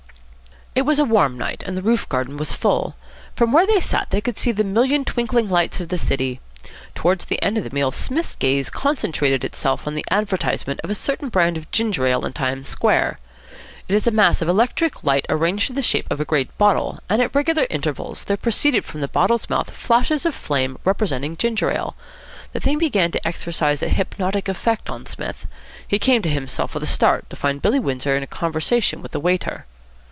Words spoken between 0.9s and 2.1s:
a warm night, and the roof